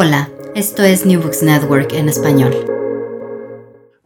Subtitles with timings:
[0.00, 2.54] Hola, esto es New Books Network en español.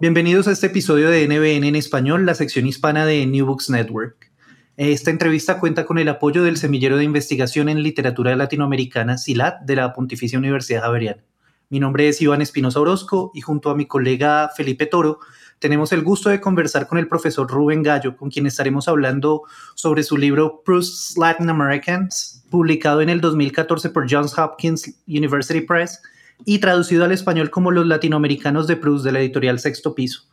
[0.00, 4.32] Bienvenidos a este episodio de NBN en español, la sección hispana de New Books Network.
[4.78, 9.76] Esta entrevista cuenta con el apoyo del Semillero de Investigación en Literatura Latinoamericana, SILAT, de
[9.76, 11.22] la Pontificia Universidad Javeriana.
[11.68, 15.18] Mi nombre es Iván Espinosa Orozco y junto a mi colega Felipe Toro
[15.62, 19.44] tenemos el gusto de conversar con el profesor Rubén Gallo, con quien estaremos hablando
[19.76, 26.02] sobre su libro Proust's Latin Americans, publicado en el 2014 por Johns Hopkins University Press
[26.44, 30.24] y traducido al español como Los Latinoamericanos de Proust de la editorial Sexto Piso.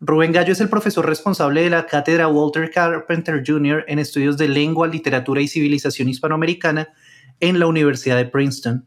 [0.00, 3.86] Rubén Gallo es el profesor responsable de la cátedra Walter Carpenter Jr.
[3.88, 6.90] en estudios de lengua, literatura y civilización hispanoamericana
[7.40, 8.86] en la Universidad de Princeton.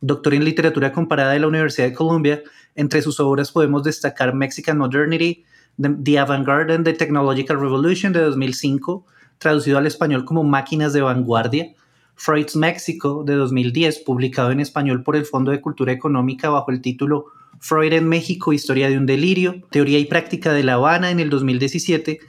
[0.00, 2.42] Doctor en literatura comparada de la Universidad de Columbia,
[2.74, 5.44] entre sus obras podemos destacar Mexican Modernity,
[5.80, 9.04] The Avant-Garde and the Technological Revolution de 2005,
[9.38, 11.74] traducido al español como Máquinas de Vanguardia,
[12.14, 16.80] Freud's México de 2010, publicado en español por el Fondo de Cultura Económica bajo el
[16.80, 17.26] título
[17.60, 21.30] Freud en México, Historia de un Delirio, Teoría y Práctica de La Habana en el
[21.30, 22.20] 2017,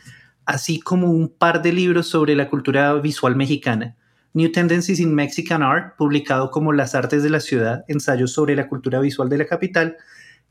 [0.46, 3.96] así como un par de libros sobre la cultura visual mexicana.
[4.34, 8.68] New Tendencies in Mexican Art, publicado como Las Artes de la Ciudad, ensayos sobre la
[8.68, 9.98] cultura visual de la capital,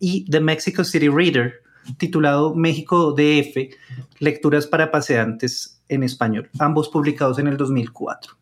[0.00, 1.62] y The Mexico City Reader,
[1.96, 3.74] titulado México DF,
[4.18, 8.36] Lecturas para Paseantes en Español, ambos publicados en el 2004.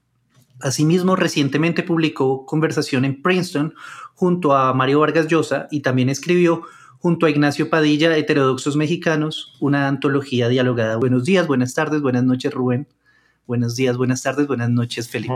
[0.61, 3.75] Asimismo, recientemente publicó Conversación en Princeton
[4.15, 6.63] junto a Mario Vargas Llosa y también escribió
[6.99, 10.97] junto a Ignacio Padilla, Heterodoxos Mexicanos, una antología dialogada.
[10.97, 12.89] Buenos días, buenas tardes, buenas noches, Rubén.
[13.47, 15.35] Buenos días, buenas tardes, buenas noches, Felipe.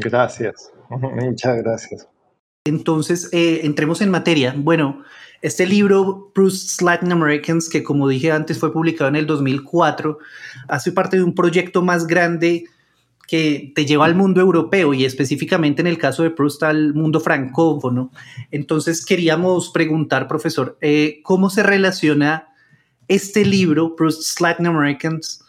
[0.00, 2.08] Gracias, muchas gracias.
[2.64, 4.52] Entonces, eh, entremos en materia.
[4.56, 5.04] Bueno,
[5.42, 10.18] este libro, Proust's Latin Americans, que como dije antes fue publicado en el 2004,
[10.68, 12.64] hace parte de un proyecto más grande
[13.28, 17.20] que te lleva al mundo europeo y específicamente en el caso de Proust al mundo
[17.20, 18.10] francófono.
[18.50, 22.48] Entonces queríamos preguntar, profesor, eh, ¿cómo se relaciona
[23.08, 25.41] este libro, Proust's Latin Americans,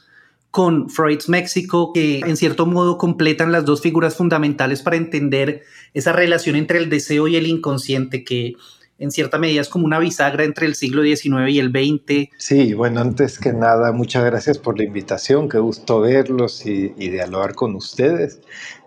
[0.54, 5.64] con Freud's México, que en cierto modo completan las dos figuras fundamentales para entender
[5.96, 8.54] esa relación entre el deseo y el inconsciente que
[9.00, 12.30] en cierta medida es como una bisagra entre el siglo XIX y el XX.
[12.38, 17.56] Sí, bueno, antes que nada, muchas gracias por la invitación, qué gusto verlos y, dialogar
[17.56, 18.40] con ustedes.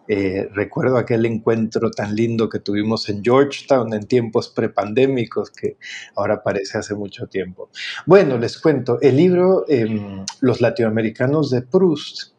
[0.08, 5.76] Eh, recuerdo aquel encuentro tan lindo que tuvimos en Georgetown en tiempos prepandémicos que
[6.14, 7.70] ahora parece hace mucho tiempo.
[8.06, 12.34] Bueno, les cuento, el libro em, Los latinoamericanos de Proust,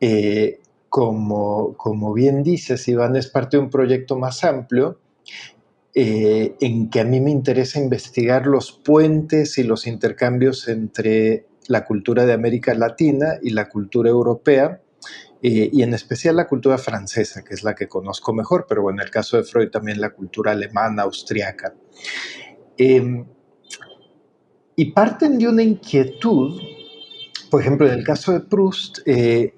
[0.00, 4.98] eh, como, como bien dices, Iván, es parte de un proyecto más amplio
[5.94, 11.84] eh, en que a mí me interesa investigar los puentes y los intercambios entre la
[11.84, 14.80] cultura de América Latina y la cultura europea,
[15.44, 19.00] eh, y en especial la cultura francesa, que es la que conozco mejor, pero en
[19.00, 21.74] el caso de Freud también la cultura alemana, austriaca.
[22.76, 23.26] Em,
[24.76, 26.60] y parten de una inquietud,
[27.50, 29.54] por ejemplo, en el caso de Proust, eh,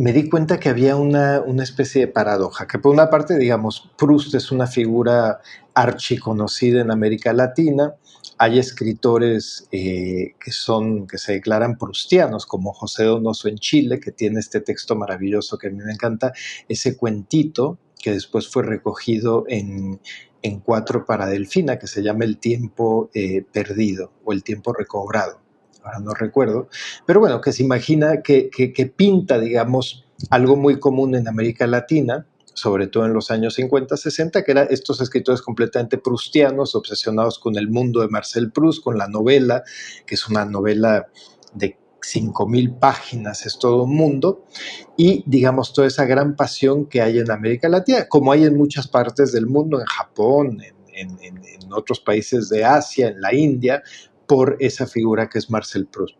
[0.00, 4.34] me di cuenta que había una, especie de paradoja, que por una parte, digamos, Proust
[4.34, 5.40] es una figura
[5.74, 7.96] archiconocida en América Latina,
[8.38, 14.10] hay escritores eh, que, son, que se declaran prustianos, como José Donoso en Chile, que
[14.10, 16.32] tiene este texto maravilloso que a mí me encanta,
[16.66, 20.00] ese cuentito que después fue recogido en,
[20.64, 25.49] Cuatro para Delfina, que se llama El tiempo eh, perdido o El tiempo recobrado
[25.84, 26.68] ahora no recuerdo,
[27.06, 32.88] pero bueno, que se imagina que, pinta, digamos, algo muy común en América Latina, sobre
[32.88, 37.68] todo en los años 50, 60, que eran estos escritores completamente prustianos, obsesionados con el
[37.68, 39.62] mundo de Marcel Proust, con la novela,
[40.06, 41.06] que es una novela
[41.54, 44.44] de 5.000 páginas, es todo un mundo,
[44.96, 48.88] y digamos toda esa gran pasión que hay en América Latina, como hay en muchas
[48.88, 50.60] partes del mundo, en Japón,
[50.92, 53.82] en, en otros países de Asia, en la India,
[54.30, 56.14] por esa figura que es Marcel Proust.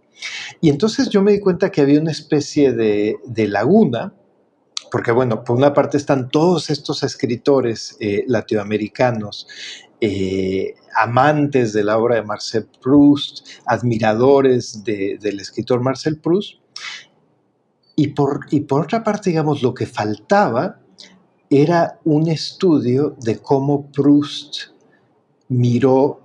[0.60, 4.12] Y entonces yo me di cuenta que había una especie de, laguna,
[4.90, 9.46] porque bueno, por una parte están todos estos escritores eh, latinoamericanos,
[10.00, 16.54] eh, amantes de la obra de Marcel Proust, admiradores del escritor Marcel Proust,
[17.94, 20.80] y por, y por otra parte, digamos, lo que faltaba
[21.48, 24.72] era un estudio de cómo Proust
[25.46, 26.20] miró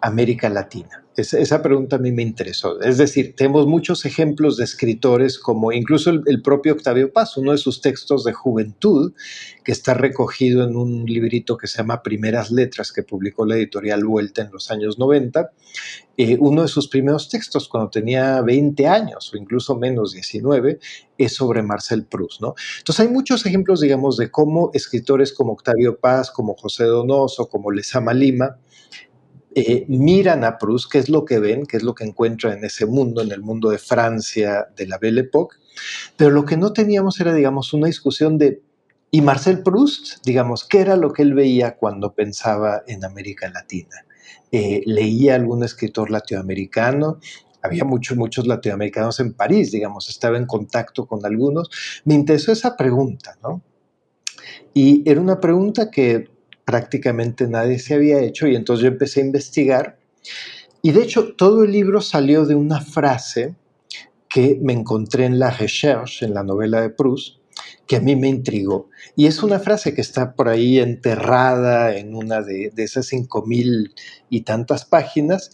[0.00, 0.97] América Latina.
[1.22, 2.80] Esa pregunta a mí me interesó.
[2.80, 7.58] Es decir, tenemos muchos ejemplos de escritores como incluso el, propio Octavio Paz, uno de
[7.58, 9.12] sus textos de juventud,
[9.64, 14.04] que está recogido en un librito que se llama Primeras Letras, que publicó la editorial
[14.04, 15.50] Vuelta en los años 90.
[16.16, 20.78] Eh, uno de sus primeros textos, cuando tenía 20 años o incluso menos 19,
[21.16, 22.40] es sobre Marcel Proust.
[22.40, 22.54] ¿no?
[22.78, 27.70] Entonces hay muchos ejemplos, digamos, de cómo escritores como Octavio Paz, como José Donoso, como
[27.70, 28.58] Lezama Lima,
[29.54, 32.64] eh, miran a Proust, qué es lo que ven, qué es lo que encuentran en
[32.64, 35.56] ese mundo, en el mundo de Francia de la Belle Époque,
[36.16, 38.62] pero lo que no teníamos era, digamos, una discusión de,
[39.10, 40.24] ¿y Marcel Proust?
[40.24, 44.04] Digamos, ¿qué era lo que él veía cuando pensaba en América Latina?
[44.50, 47.18] Eh, leía algún escritor latinoamericano,
[47.62, 51.70] había muchos, muchos latinoamericanos en París, digamos, estaba en contacto con algunos.
[52.04, 53.62] Me interesó esa pregunta, ¿no?
[54.72, 56.30] Y era una pregunta que
[56.68, 59.98] prácticamente nadie se había hecho y entonces yo empecé a investigar
[60.82, 63.54] y de hecho todo el libro salió de una frase
[64.28, 67.38] que me encontré en La Recherche, en la novela de Proust,
[67.86, 68.90] que a mí me intrigó.
[69.16, 73.94] Y es una frase que está por ahí enterrada en una de, esas cinco mil
[74.28, 75.50] y tantas páginas,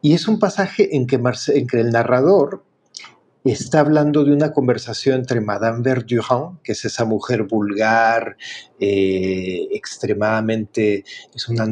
[0.00, 2.64] y es un pasaje en que, en que el narrador
[3.52, 8.36] está hablando de una conversación entre Madame Verdurand, que es esa mujer vulgar,
[8.80, 11.04] eh, extremadamente,
[11.34, 11.66] es una,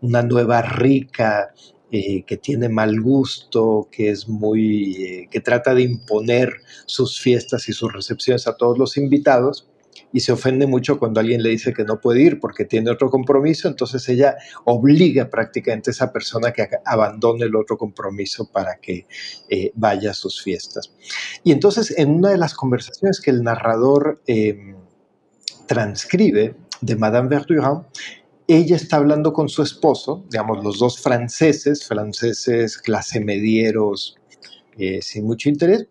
[0.00, 1.52] una nueva rica,
[1.92, 6.52] eh, que tiene mal gusto, que es muy, eh, que trata de imponer
[6.84, 9.68] sus fiestas y sus recepciones a todos los invitados,
[10.16, 13.10] y se ofende mucho cuando alguien le dice que no puede ir porque tiene otro
[13.10, 14.34] compromiso, entonces ella
[14.64, 19.06] obliga prácticamente a esa persona que abandone el otro compromiso para que
[19.50, 20.90] eh, vaya a sus fiestas.
[21.44, 24.76] Y entonces en una de las conversaciones que el narrador em,
[25.66, 27.84] transcribe de Madame Verdurand,
[28.48, 34.16] ella está hablando con su esposo, digamos, los dos franceses, franceses clase medieros,
[34.78, 35.88] eh, sin mucho interés.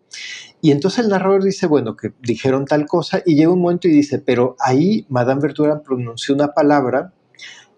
[0.66, 3.92] Y entonces el narrador dice, bueno, que dijeron tal cosa, y llega un momento y
[3.92, 7.12] dice, pero ahí Madame Verdura pronunció una palabra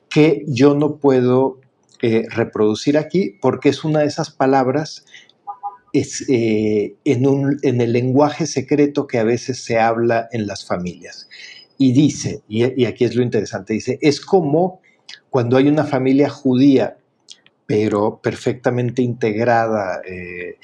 [0.08, 1.60] que yo no puedo
[2.00, 5.04] eh, reproducir aquí porque es una de esas palabras
[5.92, 10.64] es, eh, en, un, en, el lenguaje secreto que a veces se habla en las
[10.64, 11.28] familias.
[11.76, 14.80] Y dice, y, aquí es lo interesante, dice, es como
[15.28, 16.96] cuando hay una familia judía,
[17.66, 20.56] pero perfectamente integrada, eh,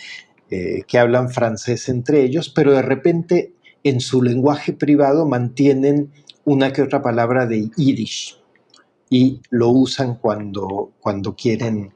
[0.48, 6.12] que hablan francés entre ellos, pero de repente en su lenguaje privado mantienen
[6.44, 8.38] una que otra palabra de yiddish
[9.10, 11.92] y lo usan cuando, cuando quieren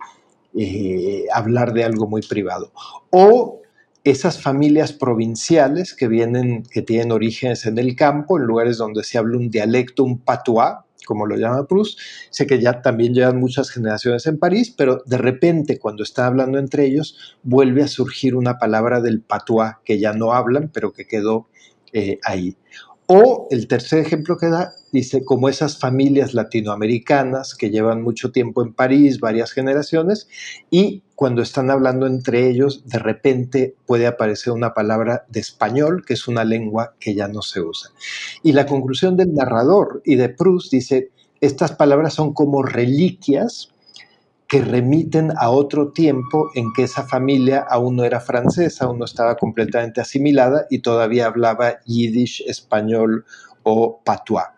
[0.55, 2.73] eh, hablar de algo muy privado.
[3.11, 3.61] O
[4.05, 9.19] esas familias provinciales que vienen, que tienen orígenes en el campo, en lugares donde se
[9.19, 10.77] habla un dialecto, un patois,
[11.09, 11.99] como lo llama Proust.
[12.29, 16.59] Sé que ya también llevan muchas generaciones en París, pero de repente cuando está hablando
[16.59, 21.07] entre ellos, vuelve a surgir una palabra del patois que ya no hablan, pero que
[21.07, 21.49] quedó
[21.95, 22.59] eh, ahí.
[23.07, 28.63] O el tercer ejemplo que da, dice, como esas familias latinoamericanas que llevan mucho tiempo
[28.63, 30.29] en París, varias generaciones,
[30.71, 36.15] y cuando están hablando entre ellos, de repente puede aparecer una palabra de español, que
[36.15, 37.91] es una lengua que ya no se usa.
[38.45, 41.11] Y la conclusión del narrador y de Proust dice,
[41.41, 43.75] estas palabras son como reliquias
[44.47, 49.05] que remiten a otro tiempo en que esa familia aún no era francesa, aún no
[49.05, 53.25] estaba completamente asimilada y todavía hablaba yiddish, español
[53.65, 54.58] o patois.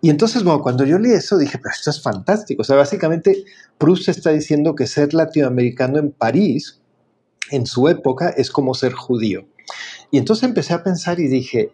[0.00, 2.62] Y entonces, bueno, cuando yo leí eso dije, pero esto es fantástico.
[2.62, 3.44] O sea, básicamente
[3.78, 6.80] Proust está diciendo que ser latinoamericano en París,
[7.50, 9.46] en su época, es como ser judío.
[10.10, 11.72] Y entonces empecé a pensar y dije,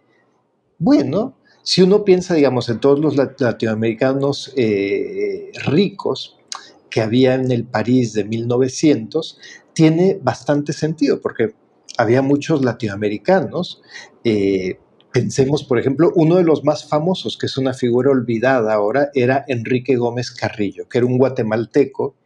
[0.79, 6.37] bueno, si uno piensa, digamos, en todos los latinoamericanos eh, ricos,
[6.95, 9.37] que había en el París de 1900
[9.73, 11.53] tiene bastante sentido, porque
[11.97, 13.81] había muchos latinoamericanos.
[14.23, 14.79] Eh,
[15.15, 19.45] pensemos, por ejemplo, uno de los más famosos, que es una figura olvidada ahora, era
[19.47, 22.17] Enrique Gómez Carrillo, que era un guatemalteco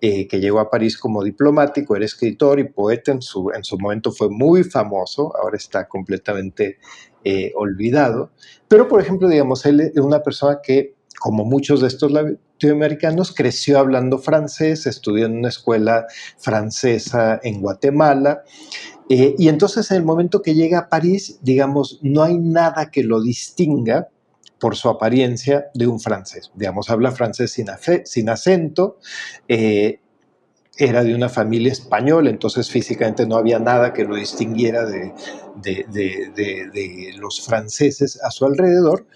[0.00, 3.76] eh, que llegó a París como diplomático, era escritor y poeta, en su, en su
[3.76, 6.78] momento fue muy famoso, ahora está completamente
[7.24, 8.30] eh, olvidado.
[8.68, 13.80] Pero, por ejemplo, digamos, él es una persona que, como muchos de estos latinoamericanos, creció
[13.80, 16.06] hablando francés, estudió en una escuela
[16.38, 18.44] francesa en Guatemala.
[19.08, 23.02] Eh, y entonces en el momento que llega a París, digamos, no hay nada que
[23.02, 24.08] lo distinga
[24.60, 26.50] por su apariencia de un francés.
[26.54, 28.98] Digamos, habla francés sin, acento,
[29.46, 30.00] eh,
[30.76, 35.12] era de una familia española, entonces físicamente no había nada que lo distinguiera de,
[35.56, 39.06] de los franceses a su alrededor,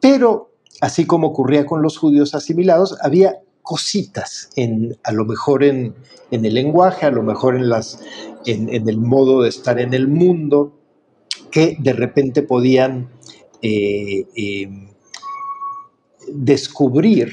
[0.00, 5.94] pero así como ocurría con los judíos asimilados, había cositas, en, a lo mejor en,
[6.32, 8.00] el lenguaje, a lo mejor en, las,
[8.44, 10.76] en, el modo de estar en el mundo,
[11.52, 13.10] que de repente podían
[13.62, 14.88] eh, em,
[16.32, 17.30] descubrir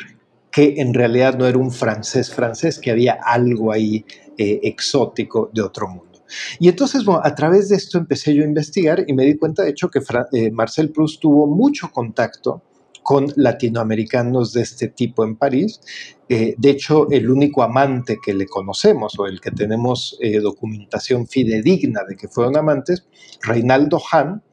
[0.51, 4.05] que en realidad no era un francés francés, que había algo ahí
[4.37, 6.19] eh, exótico de otro mundo.
[6.59, 9.63] Y entonces, bueno, a través de esto empecé yo a investigar y me di cuenta,
[9.63, 10.01] de hecho, que
[10.33, 12.61] eh, Marcel Proust tuvo mucho contacto
[13.07, 15.79] con latinoamericanos de este tipo en París.
[16.29, 21.27] Eh, de hecho, el único amante que le conocemos o el que tenemos eh, documentación
[21.27, 23.05] fidedigna de que fueron amantes,
[23.41, 24.43] Reinaldo Hahn,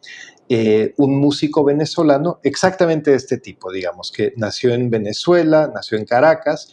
[0.99, 6.69] un músico venezolano exactamente de este tipo, digamos, que nació en Venezuela, nació en Caracas,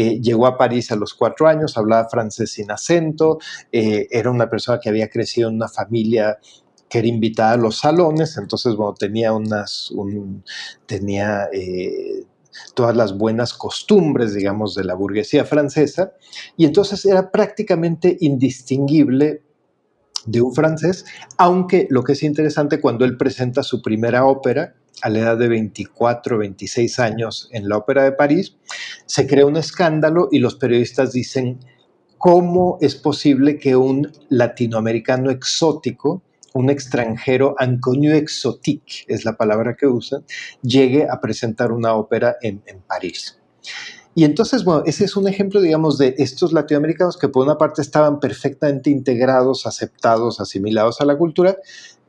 [0.00, 3.40] eh, llegó a París a los cuatro años, hablaba francés sin acento,
[3.72, 6.38] eh, era una persona que había crecido en una familia
[6.88, 9.92] que era invitada a los salones, entonces, bueno, tenía unas,
[10.86, 12.26] tenía eh,
[12.74, 16.12] todas las buenas costumbres, digamos, de la burguesía francesa,
[16.56, 19.42] y entonces era prácticamente indistinguible
[20.26, 21.04] de un francés,
[21.36, 25.48] aunque lo que es interesante cuando él presenta su primera ópera, a la edad de
[25.48, 28.56] 24, 26 años en la Ópera de París,
[29.06, 31.60] se crea un escándalo y los periodistas dicen,
[32.18, 36.22] ¿cómo es posible que un latinoamericano exótico,
[36.54, 40.24] un extranjero, inconnu exotique es la palabra que usan,
[40.62, 43.38] llegue a presentar una ópera en, en París?
[44.14, 47.82] Y entonces, bueno, ese es un ejemplo, digamos, de estos latinoamericanos que por una parte
[47.82, 51.56] estaban perfectamente integrados, aceptados, asimilados a la cultura,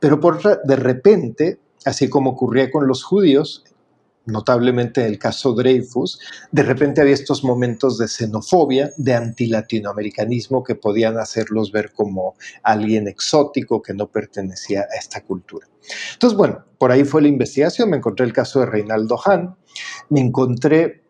[0.00, 3.64] pero por otra, de repente así como ocurría con los judíos,
[4.30, 6.18] notablemente en el caso Dreyfus,
[6.50, 13.08] de repente había estos momentos de xenofobia, de antilatinoamericanismo que podían hacerlos ver como alguien
[13.08, 15.66] exótico que no pertenecía a esta cultura.
[16.12, 19.56] Entonces, bueno, por ahí fue la investigación, me encontré el caso de Reinaldo Hahn,
[20.08, 21.02] me encontré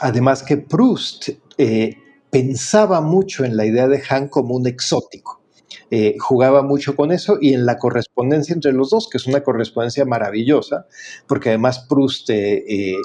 [0.00, 1.96] además que Proust eh,
[2.30, 5.42] pensaba mucho en la idea de Hahn como un exótico.
[5.90, 9.42] Eh, jugaba mucho con eso y en la correspondencia entre los dos, que es una
[9.42, 10.86] correspondencia maravillosa,
[11.26, 12.96] porque además Proust eh, eh,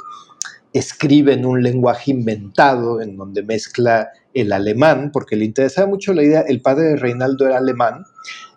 [0.73, 6.23] escribe en un lenguaje inventado, en donde mezcla el alemán, porque le interesaba mucho la
[6.23, 8.03] idea, el padre de Reinaldo era alemán,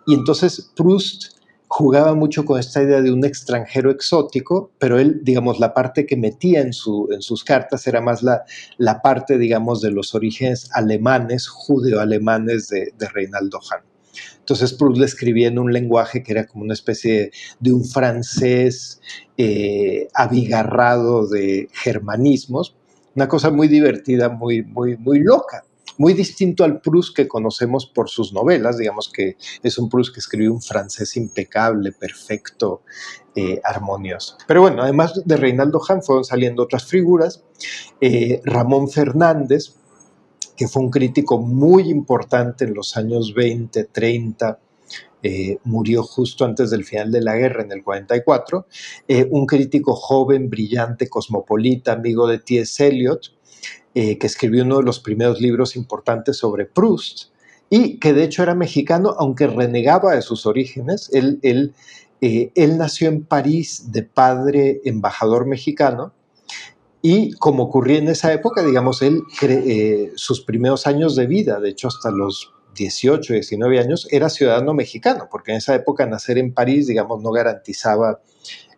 [0.05, 1.37] y entonces Proust
[1.69, 6.17] jugaba mucho con esta idea de un extranjero exótico, pero él, digamos, la parte que
[6.17, 8.43] metía en, su, en sus cartas era más la,
[8.77, 13.86] la parte, digamos, de los orígenes alemanes, judeo-alemanes de, de Reinaldo Hahn.
[14.39, 19.01] Entonces Proust le escribía en un lenguaje que era como una especie de, un francés
[19.37, 22.75] eh, abigarrado de germanismos,
[23.15, 25.63] una cosa muy divertida, muy, muy, muy loca
[25.97, 30.19] muy distinto al Proust que conocemos por sus novelas, digamos que es un Proust que
[30.19, 32.83] escribió un francés impecable, perfecto,
[33.35, 34.37] eh, armonioso.
[34.47, 37.43] Pero bueno, además de Reinaldo Hahn fueron saliendo otras figuras.
[37.99, 39.75] Eh, Ramón Fernández,
[40.57, 44.59] que fue un crítico muy importante en los años 20, 30,
[45.21, 48.65] eh, murió justo antes del final de la guerra, en el 44,
[49.07, 52.85] eh, un crítico joven, brillante, cosmopolita, amigo de T.S.
[52.85, 53.33] Eliot,
[53.93, 57.29] eh, que escribió uno de los primeros libros importantes sobre Proust,
[57.69, 61.09] y que de hecho era mexicano, aunque renegaba de sus orígenes.
[61.13, 61.73] Él, él,
[62.21, 66.13] él nació en París de padre embajador mexicano,
[67.01, 71.69] y como ocurría en esa época, digamos, él, eh, sus primeros años de vida, de
[71.69, 76.53] hecho hasta los 18, 19 años, era ciudadano mexicano, porque en esa época nacer en
[76.53, 78.19] París, digamos, no garantizaba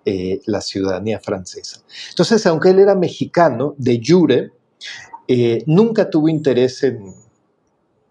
[0.05, 1.81] eh, la ciudadanía francesa.
[2.09, 4.51] Entonces, aunque él era mexicano, de jure,
[5.27, 7.13] eh, nunca tuvo interés en,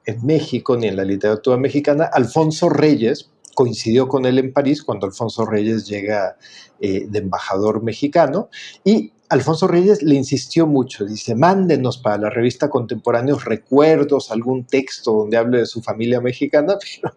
[0.04, 2.04] en México ni en la literatura mexicana.
[2.04, 6.36] Alfonso Reyes, coincidió con él en París cuando Alfonso Reyes llega
[6.78, 8.50] de embajador mexicano
[8.84, 15.12] y Alfonso Reyes le insistió mucho, dice, mándenos para la revista Contemporáneos recuerdos, algún texto
[15.12, 17.16] donde hable de su familia mexicana, pero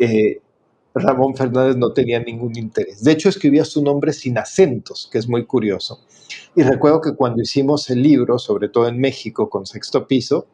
[0.00, 0.40] eh,
[0.92, 3.04] Ramón Fernández no tenía ningún interés.
[3.04, 6.00] De hecho, escribía su nombre sin acentos, que es muy curioso.
[6.56, 10.48] Y recuerdo que cuando hicimos el libro, sobre todo en México, con sexto piso,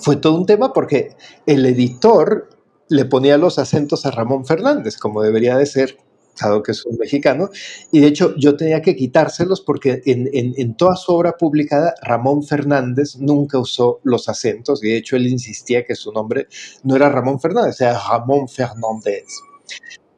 [0.00, 1.14] fue todo un tema porque
[1.46, 2.55] el editor
[2.88, 5.98] le ponía los acentos a Ramón Fernández, como debería de ser
[6.40, 7.48] dado que es un mexicano,
[7.90, 13.16] y de hecho yo tenía que quitárselos porque en, toda su obra publicada Ramón Fernández
[13.16, 16.48] nunca usó los acentos, y de hecho él insistía que su nombre
[16.82, 19.24] no era Ramón Fernández, era Ramón Fernández.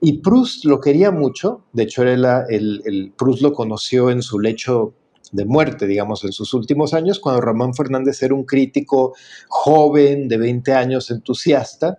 [0.01, 4.39] Y Proust lo quería mucho, de hecho era el, el Proust lo conoció en su
[4.39, 4.95] lecho
[5.33, 9.15] de muerte, digamos, en sus últimos años, cuando Ramón Fernández era un crítico
[9.49, 11.99] joven, de 20 años, entusiasta,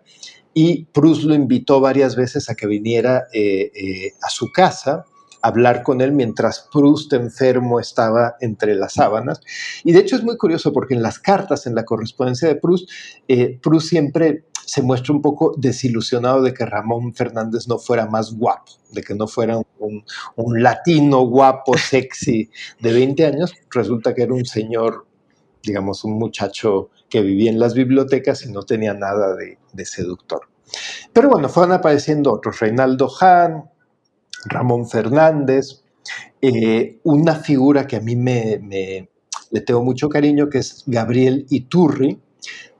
[0.61, 5.05] y Proust lo invitó varias veces a que viniera eh, eh, a su casa
[5.41, 9.39] hablar con él mientras Proust enfermo estaba entre las sábanas.
[9.85, 12.89] Y de hecho es muy curioso porque en las cartas, en la correspondencia de Proust,
[13.29, 18.33] eh, Proust siempre se muestra un poco desilusionado de que Ramón Fernández no fuera más
[18.33, 20.03] guapo, de que no fuera un,
[20.35, 22.49] un latino guapo, sexy
[22.81, 23.53] de 20 años.
[23.71, 25.07] Resulta que era un señor,
[25.63, 30.41] digamos, un muchacho que vivía en las bibliotecas y no tenía nada de, seductor.
[31.11, 33.65] Pero bueno, fueron apareciendo otros, Reinaldo Hahn,
[34.45, 35.83] Ramón Fernández,
[36.41, 39.09] eh, una figura que a mí me,
[39.51, 42.21] le tengo mucho cariño, que es Gabriel Iturri,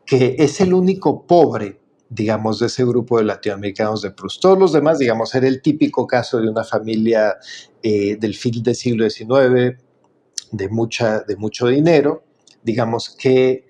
[0.06, 4.42] que es el único pobre, digamos, de ese grupo de latinoamericanos de Proust.
[4.42, 7.38] Todos los demás, digamos, era el típico caso de una familia
[7.84, 9.78] eh, del fin del siglo XIX,
[10.52, 12.24] de mucho dinero,
[12.64, 13.69] digamos, que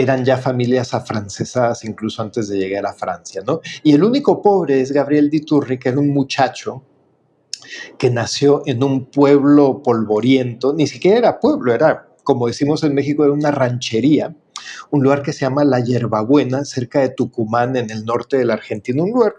[0.00, 3.60] eran ya familias afrancesadas incluso antes de llegar a Francia, ¿no?
[3.82, 6.84] Y el único pobre es Gabriel Iturri, que era un muchacho
[7.98, 13.24] que nació en un pueblo polvoriento, ni siquiera era pueblo, era, como decimos en México,
[13.24, 14.36] era una ranchería,
[14.90, 18.54] un lugar que se llama La Yerbabuena, cerca de Tucumán, en el norte de la
[18.54, 19.36] Argentina, un lugar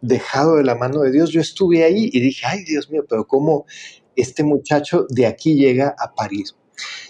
[0.00, 1.30] dejado de la mano de Dios.
[1.30, 3.66] Yo estuve ahí y dije, ay Dios mío, pero ¿cómo
[4.14, 6.56] este muchacho de aquí llega a París?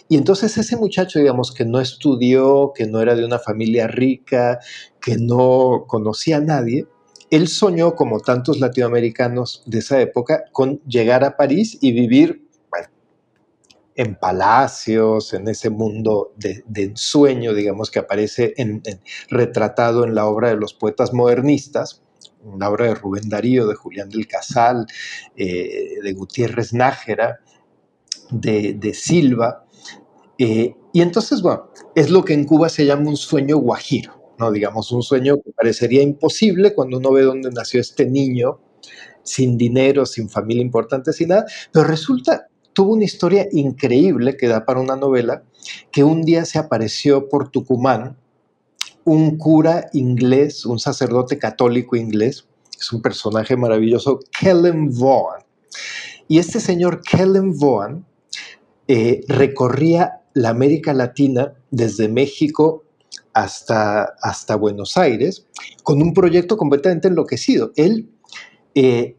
[0.09, 4.61] Y entonces ese muchacho, digamos, que no estudió, que no era de una familia rica,
[5.01, 6.87] que no conocía a nadie,
[7.31, 12.47] él soñó, como tantos latinoamericanos de esa época, con llegar a París y vivir
[13.97, 20.27] en palacios, en ese mundo de, ensueño, digamos, que aparece en, en, retratado en la
[20.27, 22.03] obra de los poetas modernistas,
[22.59, 24.87] la obra de Rubén Darío, de Julián del Casal,
[25.35, 27.41] eh, de Gutiérrez Nájera,
[28.31, 29.65] de, de Silva.
[30.39, 34.17] Eh, y entonces, bueno, es lo que en Cuba se llama un sueño guajiro.
[34.39, 34.51] ¿no?
[34.51, 38.59] Digamos, un sueño que parecería imposible cuando uno ve dónde nació este niño,
[39.23, 44.65] sin dinero, sin familia importante, sin nada, pero resulta, tuvo una historia increíble que da
[44.65, 45.43] para una novela,
[45.91, 48.17] que un día se apareció por Tucumán
[49.05, 52.47] un cura inglés, un sacerdote católico inglés,
[52.79, 55.43] es un personaje maravilloso, Kellen Vaughan.
[56.29, 58.05] Y este señor Kellen Vaughan
[58.89, 62.85] eh, recorría la América Latina desde México
[63.33, 65.47] hasta, hasta Buenos Aires
[65.83, 67.73] con un proyecto completamente enloquecido.
[67.77, 68.09] Él
[68.75, 69.17] eh,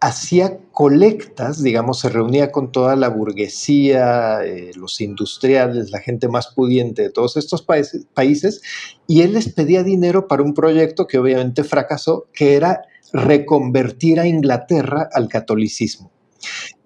[0.00, 6.48] hacía colectas, digamos, se reunía con toda la burguesía, eh, los industriales, la gente más
[6.48, 8.60] pudiente de todos estos países, países,
[9.06, 12.82] y él les pedía dinero para un proyecto que obviamente fracasó, que era
[13.14, 16.10] reconvertir a Inglaterra al catolicismo.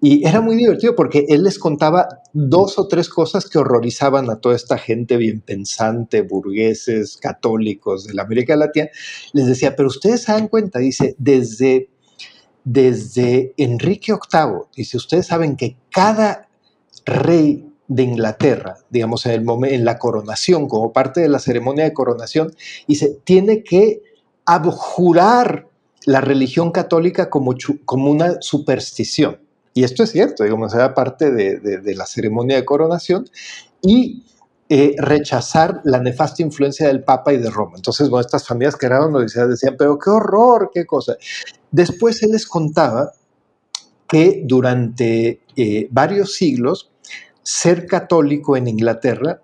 [0.01, 4.37] Y era muy divertido porque él les contaba dos o tres cosas que horrorizaban a
[4.37, 8.89] toda esta gente bien pensante, burgueses, católicos de la América Latina.
[9.33, 11.89] Les decía, pero ustedes se dan cuenta, dice, desde,
[12.63, 16.49] desde Enrique VIII, dice, ustedes saben que cada
[17.05, 21.95] rey de Inglaterra, digamos, en, el en la coronación, como parte de la ceremonia de
[21.95, 22.55] coronación,
[22.87, 24.03] dice, tiene que
[24.45, 25.68] abjurar
[26.09, 29.43] la religión católica como, como una superstición.
[29.75, 33.29] Y esto es cierto, digamos, era parte de, de, la ceremonia de coronación
[33.83, 34.25] y
[34.71, 37.75] eh, rechazar la nefasta influencia del Papa y de Roma.
[37.77, 41.19] Entonces, bueno, estas familias que eran decían, decían, pero qué horror, qué cosa.
[41.71, 43.13] Después él les contaba
[44.09, 46.91] que durante eh, varios siglos
[47.43, 49.43] ser católico en Inglaterra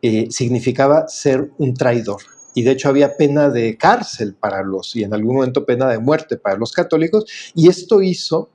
[0.00, 2.22] eh, significaba ser un traidor.
[2.54, 5.98] Y de hecho había pena de cárcel para los, y en algún momento pena de
[5.98, 7.24] muerte para los católicos.
[7.54, 8.50] Y esto hizo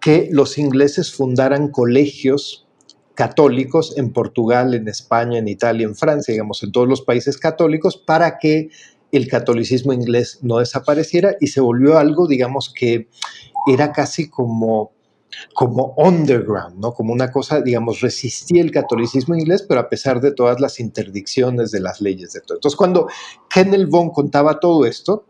[0.00, 2.66] que los ingleses fundaran colegios
[3.14, 7.96] católicos en Portugal, en España, en Italia, en Francia, digamos, en todos los países católicos,
[7.96, 8.70] para que
[9.12, 13.08] el catolicismo inglés no desapareciera y se volvió algo, digamos, que
[13.66, 14.92] era casi como,
[15.54, 16.92] como underground, ¿no?
[16.92, 21.70] Como una cosa, digamos, resistía el catolicismo inglés, pero a pesar de todas las interdicciones
[21.70, 22.58] de las leyes de todo.
[22.58, 23.08] Entonces, cuando
[23.48, 25.26] Kennel Von contaba todo esto,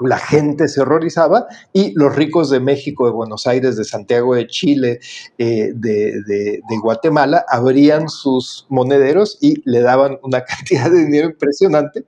[0.00, 4.46] la gente se horrorizaba y los ricos de México, de Buenos Aires, de Santiago de
[4.46, 5.00] Chile,
[5.38, 12.04] eh, de, de, Guatemala, abrían sus monederos y le daban una cantidad de dinero impresionante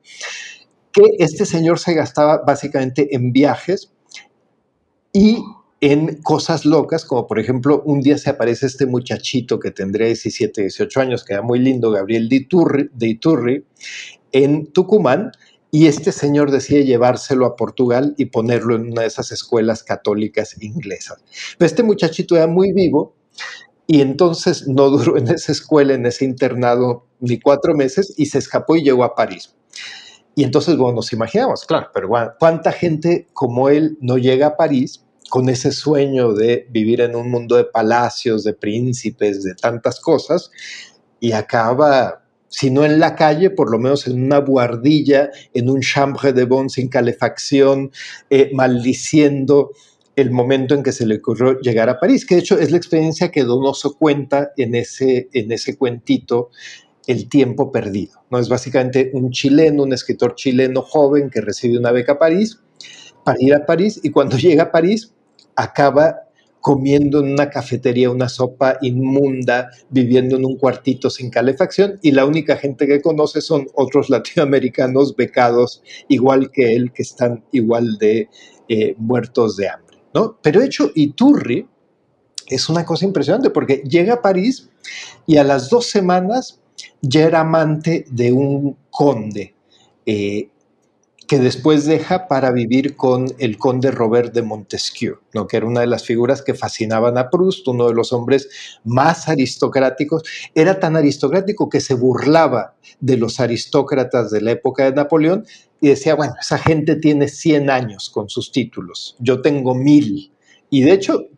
[0.93, 3.93] que este señor se gastaba básicamente en viajes
[5.13, 5.45] y
[5.85, 10.63] en cosas locas, como por ejemplo, un día se aparece este muchachito que tendría 17,
[10.63, 13.65] 18 años, que era muy lindo, Gabriel de Iturri, de Iturri
[14.33, 15.33] en Tucumán,
[15.71, 20.57] y este señor decide llevárselo a Portugal y ponerlo en una de esas escuelas católicas
[20.63, 21.23] inglesas.
[21.59, 23.15] Pero este muchachito era muy vivo
[23.87, 28.39] y entonces no duró en esa escuela, en ese internado, ni cuatro meses y se
[28.39, 29.55] escapó y llegó a París.
[30.35, 35.05] Y entonces, bueno, nos imaginamos, claro, pero ¿cuánta gente como él no llega a París
[35.31, 40.51] con ese sueño de vivir en un mundo de palacios, de príncipes, de tantas cosas,
[41.21, 45.81] y acaba si no en la calle, por lo menos en una buhardilla, en un
[45.81, 47.91] chambre de bon sin calefacción,
[48.31, 49.73] eh, maldiciendo
[50.15, 52.77] el momento en que se le ocurrió llegar a París, que de hecho es la
[52.77, 56.51] experiencia que Donoso cuenta en ese, en ese cuentito,
[57.07, 58.23] El tiempo perdido.
[58.31, 58.39] ¿no?
[58.39, 62.61] Es básicamente un chileno, un escritor chileno joven que recibe una beca a París
[63.25, 65.14] para ir a París y cuando llega a París
[65.57, 66.25] acaba
[66.65, 72.25] comiendo en una cafetería una sopa inmunda, viviendo en un cuartito sin calefacción y la
[72.25, 78.31] única gente que conoce son otros latinoamericanos becados igual que él, que están igual de
[78.71, 79.99] eh, muertos de hambre.
[80.15, 80.39] ¿no?
[80.41, 81.69] Pero hecho, Iturri
[82.47, 84.71] es una cosa impresionante porque llega a París
[85.27, 86.63] y a las dos semanas
[87.03, 89.55] ya era amante de un conde.
[90.07, 90.49] Eh,
[91.27, 95.87] que después deja para vivir con el conde Robert de Montesquieu, que era una de
[95.87, 98.49] las figuras que fascinaban a Proust, uno de los hombres
[98.85, 100.23] más aristocráticos.
[100.55, 105.47] Era tan aristocrático que se burlaba de los aristócratas de la época de Napoleón
[105.81, 110.33] y decía, bueno, esa gente tiene 100 años con sus títulos, yo tengo mil.
[110.71, 111.29] Y de hecho,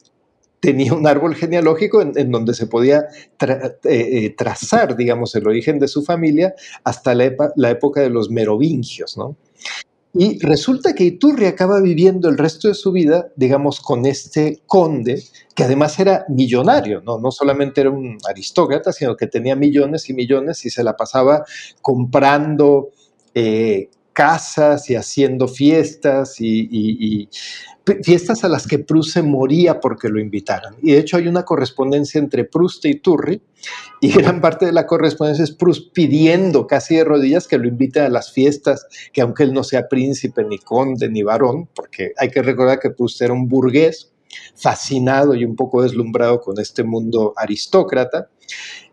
[0.61, 3.07] tenía un árbol genealógico en, donde se podía
[3.41, 9.17] eh, eh, trazar, digamos, el origen de su familia hasta la época de los merovingios,
[9.17, 9.37] ¿no?
[10.19, 15.23] Y resulta que Iturri acaba viviendo el resto de su vida, digamos, con este conde,
[15.55, 17.19] que además era millonario, ¿no?
[17.19, 21.45] No solamente era un aristócrata, sino que tenía millones y millones y se la pasaba
[21.83, 22.93] comprando
[23.35, 27.29] eh, casas y haciendo fiestas y,
[28.03, 30.75] fiestas a las que Proust se moría porque lo invitaran.
[30.83, 33.43] Y de hecho hay una correspondencia entre Proust y Turri,
[34.01, 38.01] y gran parte de la correspondencia es Proust pidiendo casi de rodillas que lo invite
[38.01, 42.31] a las fiestas, que aunque él no sea príncipe, ni conde, ni varón, porque hay
[42.31, 44.13] que recordar que Proust era un burgués,
[44.55, 48.31] fascinado y un poco deslumbrado con este mundo aristócrata.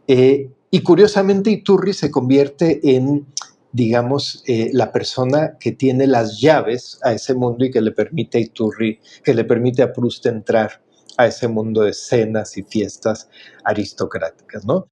[0.06, 3.26] Eh, y curiosamente Iturri se convierte en
[3.74, 8.38] digamos, eh, la persona que tiene las llaves a ese mundo y que le permite
[8.38, 10.82] a Iturri, que le permite a Proust entrar
[11.18, 13.28] a ese mundo de cenas y fiestas
[13.66, 14.88] aristocráticas, ¿no?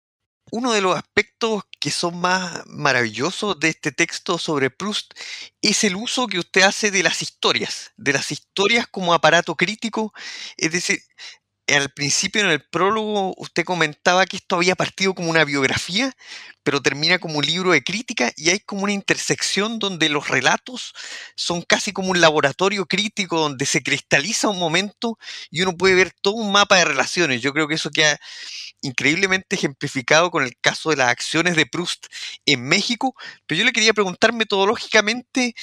[0.52, 5.12] Uno de los aspectos que son más maravillosos de este texto sobre Proust
[5.62, 10.12] es el uso que usted hace de las historias, de las historias como aparato crítico,
[10.56, 10.98] es decir,
[11.72, 16.12] al principio en el prólogo usted comentaba que esto había partido como una biografía,
[16.62, 20.92] pero termina como un libro de crítica y hay como una intersección donde los relatos
[21.36, 25.18] son casi como un laboratorio crítico donde se cristaliza un momento
[25.50, 27.42] y uno puede ver todo un mapa de relaciones.
[27.42, 28.18] Yo creo que eso queda
[28.82, 32.06] increíblemente ejemplificado con el caso de las acciones de Proust
[32.46, 33.14] en México,
[33.46, 35.54] pero yo le quería preguntar metodológicamente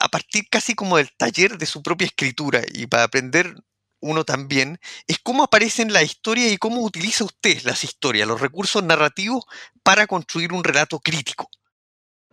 [0.00, 3.54] a partir casi como del taller de su propia escritura y para aprender
[4.00, 8.82] uno también, es cómo aparecen la historia y cómo utiliza usted las historias, los recursos
[8.82, 9.44] narrativos
[9.82, 11.48] para construir un relato crítico.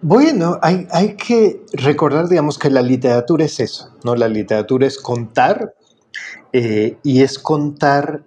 [0.02, 4.16] Bueno, hay, hay que recordar, digamos, que la literatura es eso, ¿no?
[4.16, 5.74] La literatura es contar
[6.52, 8.24] eh, y es contar,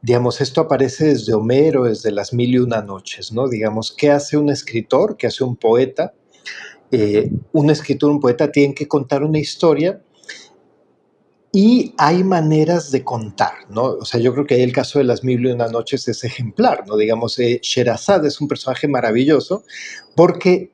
[0.00, 3.48] digamos, esto aparece desde Homero, desde las mil y una noches, ¿no?
[3.48, 5.16] Digamos, ¿qué hace un escritor?
[5.16, 6.14] ¿Qué hace un poeta?
[6.92, 10.00] Eh, un escritor, un poeta tienen que contar una historia
[11.52, 13.82] y hay maneras de contar, ¿no?
[13.82, 16.84] O sea, yo creo que el caso de las mil y una noches es ejemplar,
[16.86, 16.96] ¿no?
[16.96, 19.62] Digamos, eh, es un personaje maravilloso
[20.16, 20.72] porque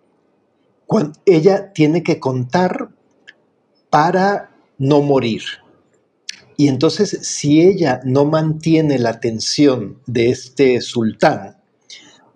[0.87, 2.91] cuando ella tiene que contar
[3.91, 5.43] para no morir.
[6.57, 11.57] Y entonces, si ella no mantiene la atención de este sultán,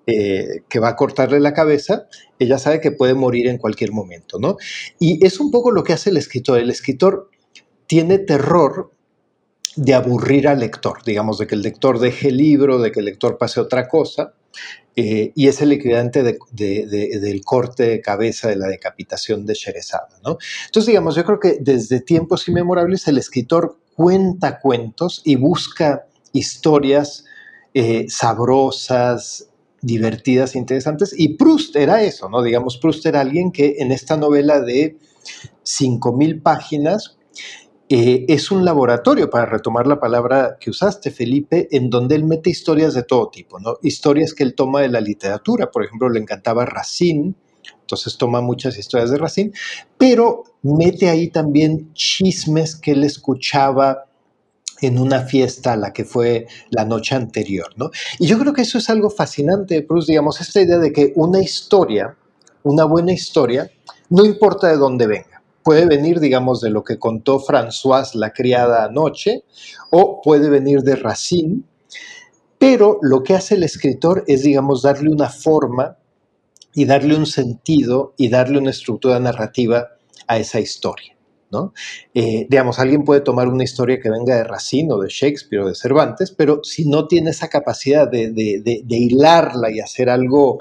[0.07, 2.07] eh, que va a cortarle la cabeza,
[2.41, 4.57] ella sabe que puede morir en cualquier momento, ¿no?
[4.99, 6.59] Y es un poco lo que hace el escritor.
[6.59, 7.31] El escritor
[7.93, 8.91] tiene terror
[9.77, 13.05] de aburrir al lector, digamos, de que el lector deje el libro, de que el
[13.05, 14.33] lector pase otra cosa,
[14.97, 20.09] eh, y es el equivalente del corte de cabeza de la decapitación de Sherezada.
[20.25, 20.39] ¿no?
[20.65, 27.27] Entonces, digamos, yo creo que desde tiempos inmemorables el escritor cuenta cuentos y busca historias
[27.75, 29.51] eh, sabrosas,
[29.83, 32.41] divertidas, interesantes, y Proust era eso, ¿no?
[32.41, 34.97] Digamos, Proust era alguien que en esta novela de
[35.63, 37.19] 5.000 páginas
[37.95, 42.49] eh, es un laboratorio, para retomar la palabra que usaste, Felipe, en donde él mete
[42.49, 43.77] historias de todo tipo, ¿no?
[43.83, 47.35] Historias que él toma de la literatura, por ejemplo, le encantaba Racine,
[47.83, 49.53] entonces toma muchas historias de Racine,
[49.99, 54.07] pero mete ahí también chismes que él escuchaba
[54.81, 57.75] en una fiesta a la que fue la noche anterior.
[58.19, 61.41] Y yo creo que eso es algo fascinante Proust, digamos, esta idea de que una
[61.41, 62.17] historia,
[62.63, 63.71] una buena historia,
[64.09, 65.32] no importa de dónde venga,
[65.63, 69.45] puede venir, digamos, de lo que contó Françoise la criada anoche,
[69.91, 71.63] o puede venir de Racine,
[72.59, 75.97] pero lo que hace el escritor es, digamos, darle una forma
[76.75, 79.89] y darle un sentido y darle una estructura narrativa
[80.27, 81.17] a esa historia.
[81.51, 81.75] ¿no?
[82.15, 85.69] Eh, digamos, alguien puede tomar una historia que venga de Racine o de Shakespeare o
[85.69, 90.59] de Cervantes, pero si no tiene esa capacidad de, de hilarla y hacer algo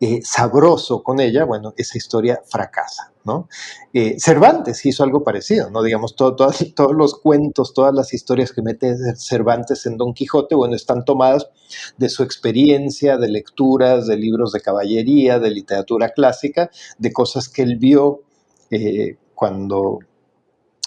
[0.00, 3.48] eh, sabroso con ella, bueno, esa historia fracasa, ¿no?
[3.92, 5.82] Eh, Cervantes hizo algo parecido, ¿no?
[5.82, 11.04] Digamos, todos los cuentos, todas las historias que mete Cervantes en Don Quijote, bueno, están
[11.04, 11.48] tomadas
[11.96, 17.62] de su experiencia, de lecturas, de libros de caballería, de literatura clásica, de cosas que
[17.62, 18.22] él vio
[18.70, 19.98] eh, cuando,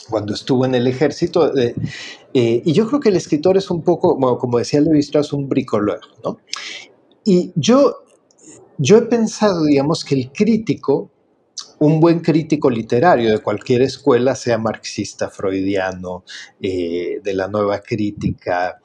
[0.10, 1.52] cuando estuvo en el ejército.
[2.32, 6.00] y yo creo que el escritor es un poco, como decía Levi Strauss, un bricoleur,
[6.24, 6.38] ¿no?
[7.26, 7.98] Y yo
[8.82, 11.12] yo he pensado, digamos, que el crítico,
[11.80, 16.24] un buen crítico literario de cualquier escuela, sea marxista, freudiano,
[16.62, 18.80] eh, de la nueva crítica,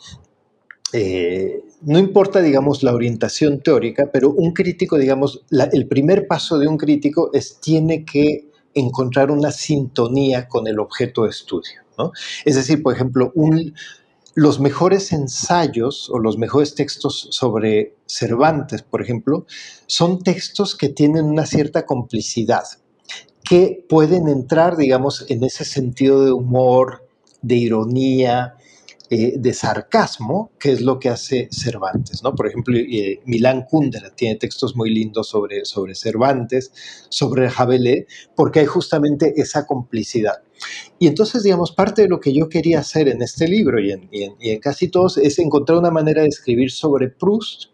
[0.93, 6.69] eh, no importa, digamos, la orientación teórica, pero un crítico, digamos, el primer paso de
[6.69, 11.81] un crítico es tiene que encontrar una sintonía con el objeto de estudio.
[11.99, 12.13] ¿no?
[12.45, 13.75] Es decir, por ejemplo, un,
[14.37, 19.47] los mejores ensayos o los mejores textos sobre Cervantes, por ejemplo,
[19.87, 22.65] son textos que tienen una cierta complicidad,
[23.43, 27.09] que pueden entrar, digamos, en ese sentido de humor,
[27.41, 28.57] de ironía,
[29.09, 32.35] eh, de sarcasmo, que es lo que hace Cervantes, ¿no?
[32.35, 36.73] Por ejemplo, eh, Milán Kundera tiene textos muy lindos sobre, sobre Cervantes,
[37.09, 40.43] sobre Rabelais, porque hay justamente esa complicidad.
[40.99, 44.09] Y entonces, digamos, parte de lo que yo quería hacer en este libro y en,
[44.11, 47.67] en, casi todos es encontrar una manera de escribir sobre Proust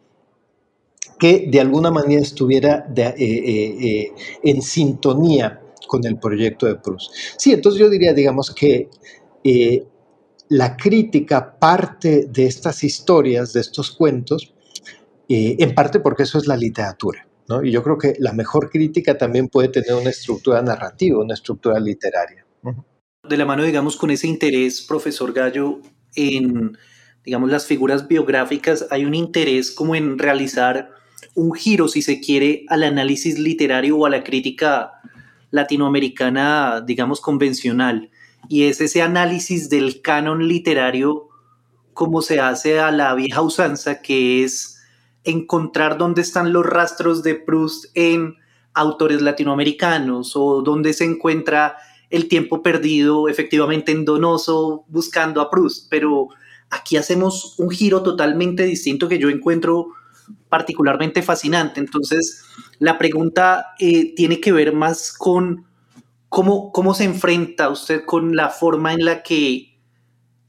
[1.19, 7.11] que de alguna manera estuviera eh, en sintonía con el proyecto de Proust.
[7.39, 8.91] Sí, entonces yo diría, digamos, que
[10.53, 14.53] la crítica parte de estas historias, de estos cuentos,
[15.27, 17.27] eh, en parte porque eso es la literatura.
[17.49, 17.65] ¿no?
[17.65, 21.81] Y yo creo que la mejor crítica también puede tener una estructura narrativa, una estructura
[21.81, 22.45] literaria.
[23.27, 25.81] De la mano, digamos, con ese interés, profesor Gallo,
[26.15, 26.77] en,
[27.25, 30.91] digamos, las figuras biográficas, hay un interés como en realizar
[31.35, 34.93] un giro, si se quiere, al análisis literario o a la crítica
[35.51, 38.11] latinoamericana, digamos, convencional
[38.49, 41.29] y es ese análisis del canon literario
[41.95, 44.81] como se hace a la vieja usanza, que es
[45.25, 48.37] encontrar dónde están los rastros de Proust en
[48.75, 51.77] autores latinoamericanos o dónde se encuentra
[52.11, 56.29] el tiempo perdido efectivamente en Donoso buscando a Proust, pero
[56.71, 59.89] aquí hacemos un giro totalmente distinto que yo encuentro
[60.49, 61.81] particularmente fascinante.
[61.81, 62.45] Entonces,
[62.79, 65.67] la pregunta eh, tiene que ver más con
[66.33, 69.79] ¿Cómo, ¿Cómo se enfrenta usted con la forma en la que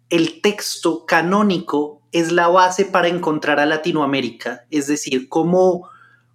[0.09, 4.65] el texto canónico es la base para encontrar a Latinoamérica?
[4.71, 5.89] Es decir, ¿cómo,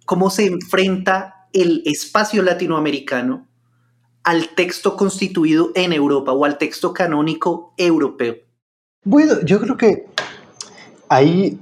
[0.05, 3.47] cómo se enfrenta el espacio latinoamericano
[4.21, 8.35] al texto constituido en Europa o al texto canónico europeo?
[9.03, 10.05] Bueno, yo creo que
[11.09, 11.59] ahí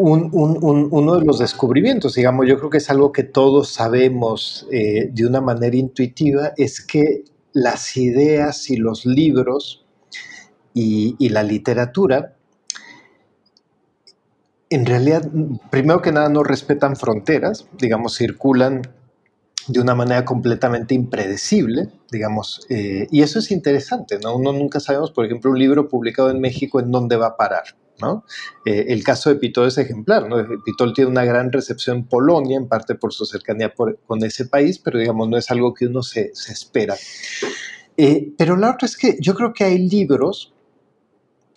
[0.00, 5.26] uno de los descubrimientos, digamos, yo creo que es algo que todos sabemos eh, de
[5.26, 9.84] una manera intuitiva, es que las ideas y los libros
[10.72, 12.36] y, la literatura,
[14.70, 15.28] en realidad,
[15.70, 18.82] primero que nada, no respetan fronteras, digamos, circulan
[19.66, 24.36] de una manera completamente impredecible, digamos, eh, y eso es interesante, ¿no?
[24.36, 27.64] Uno nunca sabemos, por ejemplo, un libro publicado en México en dónde va a parar.
[28.64, 30.36] Eh, el caso de Pitol es ejemplar, ¿no?
[30.64, 33.72] Pitol tiene una gran recepción en Polonia, en parte por su cercanía
[34.06, 36.96] con ese país, pero digamos, no es algo que uno se, espera.
[37.96, 40.54] Eh, pero la otra es que yo creo que hay libros,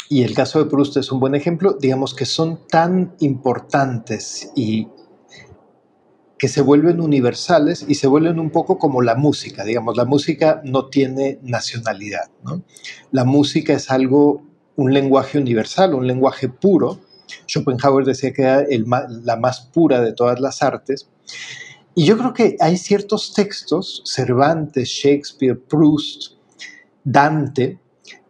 [0.10, 4.88] y el caso de Proust es un buen ejemplo, digamos que son tan importantes y
[6.38, 10.60] que se vuelven universales y se vuelven un poco como la música, digamos, la música
[10.66, 12.64] no tiene nacionalidad, ¿no?
[13.12, 17.00] La música es algo un lenguaje universal, un lenguaje puro.
[17.48, 18.66] Schopenhauer decía que era
[19.24, 21.10] la más pura de todas las artes.
[21.94, 26.34] Y yo creo que hay ciertos textos, Cervantes, Shakespeare, Proust,
[27.04, 27.80] Dante,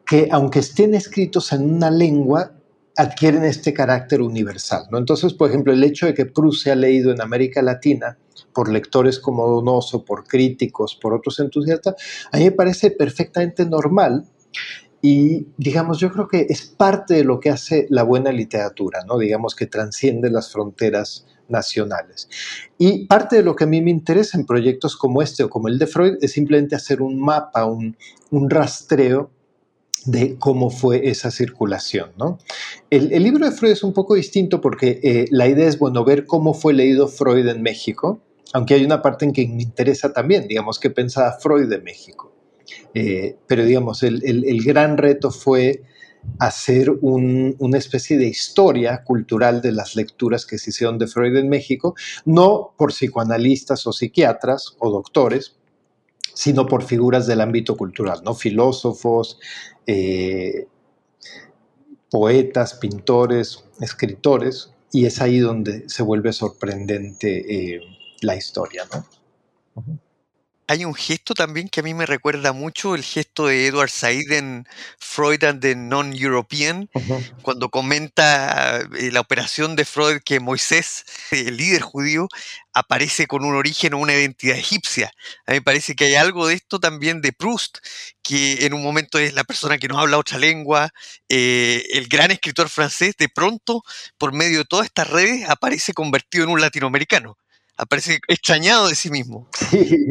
[0.06, 2.54] que aunque estén escritos en una lengua,
[2.98, 4.86] adquieren este carácter universal.
[4.92, 4.98] ¿no?
[4.98, 8.18] Entonces, por ejemplo, el hecho de que Proust sea leído en América Latina
[8.54, 11.96] por lectores como Donoso, por críticos, por otros entusiastas,
[12.32, 14.26] a mí me parece perfectamente normal
[15.02, 19.18] y digamos, yo creo que es parte de lo que hace la buena literatura, ¿no?
[19.18, 22.30] Digamos que transciende las fronteras nacionales.
[22.78, 25.68] Y parte de lo que a mí me interesa en proyectos como este o como
[25.68, 27.98] el de Freud es simplemente hacer un mapa, un,
[28.30, 29.32] un rastreo
[30.06, 32.12] de cómo fue esa circulación.
[32.18, 32.40] ¿no?
[32.90, 36.26] El, libro de Freud es un poco distinto porque eh, la idea es, bueno, ver
[36.26, 38.20] cómo fue leído Freud en México,
[38.54, 42.31] aunque hay una parte en que me interesa también, digamos, qué pensaba Freud de México.
[42.94, 45.84] Eh, pero digamos, el, gran reto fue
[46.40, 51.50] hacer una especie de historia cultural de las lecturas que se hicieron de Freud en
[51.50, 55.56] México, no por psicoanalistas o psiquiatras o doctores,
[56.34, 58.36] sino por figuras del ámbito cultural, ¿no?
[58.36, 59.40] Filósofos,
[59.88, 60.68] eh,
[62.10, 67.82] poetas, pintores, escritores, y es ahí donde se vuelve sorprendente eh,
[68.22, 70.02] la historia, ¿no?
[70.72, 74.32] Hay un gesto también que a mí me recuerda mucho, el gesto de Edward Said
[74.32, 74.66] en
[74.98, 76.90] Freud and the Non-European,
[77.42, 82.30] cuando comenta eh, la operación de Freud que Moisés, el líder judío,
[82.72, 85.12] aparece con un origen o una identidad egipcia.
[85.46, 87.80] A mí me parece que hay algo de esto también de Proust,
[88.22, 90.94] que en un momento es la persona que no habla otra lengua,
[91.28, 93.84] eh, el gran escritor francés, de pronto,
[94.18, 97.38] por medio de todas estas redes, aparece convertido en un latinoamericano
[97.78, 99.48] aparece extrañado de sí mismo.
[99.72, 100.06] Sí,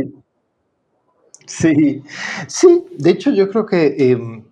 [1.46, 2.02] Sí,
[2.46, 4.44] sí, de hecho yo creo que em,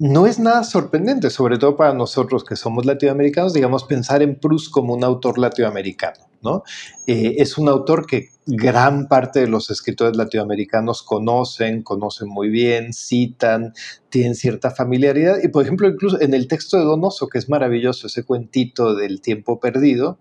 [0.00, 4.70] no es nada sorprendente, sobre todo para nosotros que somos latinoamericanos, digamos, pensar en Proust
[4.70, 6.62] como un autor latinoamericano, ¿no?
[7.06, 12.94] Eh, es un autor que gran parte de los escritores latinoamericanos conocen, conocen muy bien,
[12.94, 13.74] citan,
[14.08, 15.36] tienen cierta familiaridad.
[15.42, 19.20] Y por ejemplo, incluso en el texto de Donoso, que es maravilloso, ese cuentito del
[19.20, 20.18] tiempo perdido,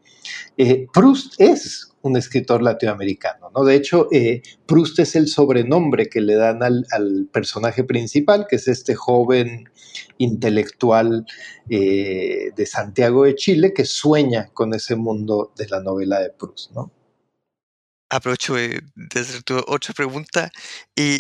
[0.58, 3.52] eh, Proust es un escritor latinoamericano.
[3.56, 3.64] ¿no?
[3.64, 6.86] De hecho, eh, Proust es el sobrenombre que le dan al,
[7.32, 9.70] personaje principal, que es este joven
[10.18, 11.26] intelectual
[11.70, 16.72] eh, de Santiago de Chile que sueña con ese mundo de la novela de Proust.
[16.72, 16.92] ¿no?
[18.10, 18.82] Aprovecho de,
[19.16, 20.52] hacer otra pregunta.
[20.96, 21.20] Eh,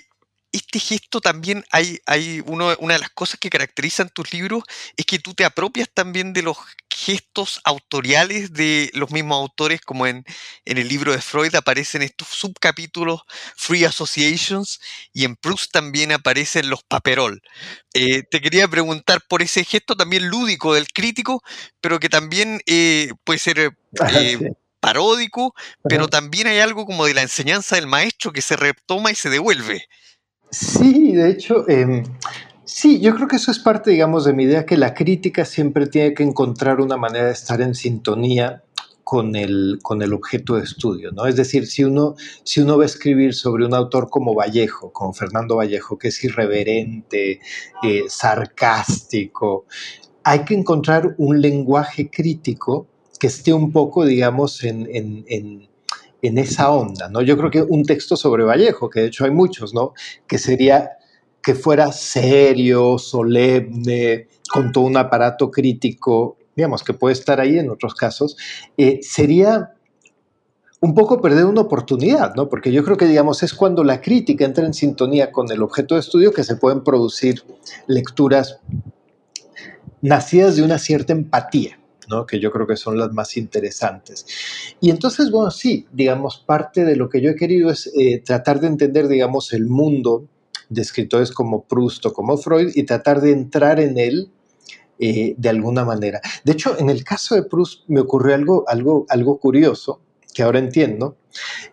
[0.51, 4.63] este gesto también hay, hay uno, una de las cosas que caracterizan tus libros
[4.97, 6.57] es que tú te apropias también de los
[6.89, 10.25] gestos autoriales de los mismos autores, como en,
[10.65, 13.21] en el libro de Freud aparecen estos subcapítulos
[13.55, 14.79] Free Associations
[15.13, 17.41] y en Proust también aparecen los paperol.
[17.93, 21.43] Eh, te quería preguntar por ese gesto también lúdico del crítico,
[21.81, 23.73] pero que también eh, puede ser eh,
[24.79, 25.53] paródico,
[25.88, 29.29] pero también hay algo como de la enseñanza del maestro que se retoma y se
[29.29, 29.88] devuelve.
[30.51, 32.03] Sí, de hecho, em,
[32.65, 35.88] sí, yo creo que eso es parte, digamos, de mi idea, que la crítica siempre
[35.88, 38.63] tiene que encontrar una manera de estar en sintonía
[39.03, 41.25] con el, con el objeto de estudio, ¿no?
[41.25, 45.13] Es decir, si uno, si uno va a escribir sobre un autor como Vallejo, como
[45.13, 47.39] Fernando Vallejo, que es irreverente,
[47.83, 49.65] eh, sarcástico,
[50.23, 52.88] hay que encontrar un lenguaje crítico
[53.19, 55.68] que esté un poco, digamos, en en
[56.21, 57.21] esa onda, ¿no?
[57.21, 59.93] Yo creo que un texto sobre Vallejo, que de hecho hay muchos, ¿no?
[60.27, 60.91] Que sería
[61.41, 67.69] que fuera serio, solemne, con todo un aparato crítico, digamos, que puede estar ahí en
[67.69, 68.36] otros casos,
[68.77, 69.71] eh, sería
[70.82, 72.49] un poco perder una oportunidad, ¿no?
[72.49, 75.95] Porque yo creo que, digamos, es cuando la crítica entra en sintonía con el objeto
[75.95, 77.43] de estudio que se pueden producir
[77.88, 78.60] lecturas
[80.01, 81.79] nacidas de una cierta empatía
[82.28, 84.26] que yo creo que son las más interesantes.
[84.82, 88.60] Y entonces, bueno, sí, digamos, parte de lo que yo he querido es eh, tratar
[88.60, 90.26] de entender, digamos, el mundo
[90.69, 94.32] de escritores como Proust o como Freud y tratar de entrar en él
[95.00, 96.22] eh, de alguna manera.
[96.43, 100.02] De hecho, en el caso de Proust me ocurrió algo, algo, algo curioso,
[100.34, 101.17] que ahora entiendo,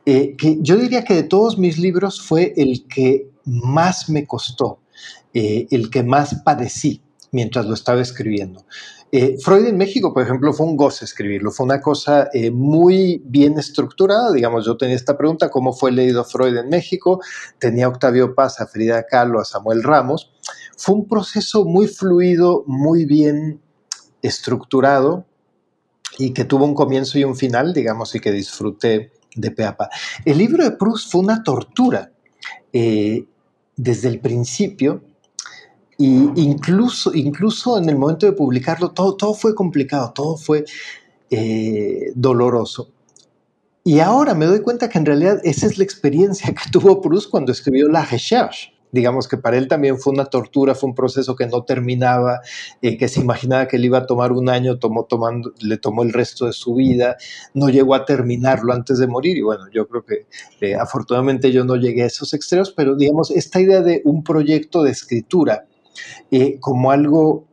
[0.06, 4.80] eh, que yo diría que de todos mis libros fue el que más me costó,
[5.34, 8.64] el que más padecí mientras lo estaba escribiendo.
[9.18, 13.22] Eh, Freud en México, por ejemplo, fue un goce escribirlo, fue una cosa eh, muy
[13.24, 17.22] bien estructurada, digamos, yo tenía esta pregunta, ¿cómo fue leído Freud en México?
[17.58, 20.34] Tenía a Octavio Paz, a Frida Kahlo, a Samuel Ramos.
[20.76, 23.58] Fue un proceso muy fluido, muy bien
[24.20, 25.24] estructurado
[26.18, 29.88] y que tuvo un comienzo y un final, digamos, y que disfruté de peapa.
[30.26, 32.12] El libro de Proust fue una tortura.
[32.70, 33.24] Eh,
[33.76, 35.02] desde el principio,
[35.98, 40.64] y incluso, incluso en el momento de publicarlo, todo, todo fue complicado, todo fue
[41.30, 42.90] eh, doloroso.
[43.82, 47.30] Y ahora me doy cuenta que en realidad esa es la experiencia que tuvo Proust
[47.30, 48.72] cuando escribió La Recherche.
[48.92, 52.40] Digamos que para él también fue una tortura, fue un proceso que no terminaba,
[52.82, 56.02] eh, que se imaginaba que le iba a tomar un año, tomó, tomando, le tomó
[56.02, 57.16] el resto de su vida,
[57.52, 59.36] no llegó a terminarlo antes de morir.
[59.36, 60.26] Y bueno, yo creo que
[60.60, 64.82] eh, afortunadamente yo no llegué a esos extremos, pero digamos, esta idea de un proyecto
[64.82, 65.66] de escritura
[66.30, 67.46] eh, como algo